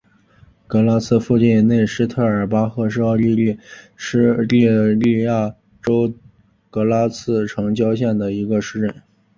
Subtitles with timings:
[0.65, 3.55] 格拉茨附近内施特尔巴赫是奥地利
[3.95, 6.11] 施蒂利亚州
[6.71, 8.91] 格拉茨城郊县的一个市镇。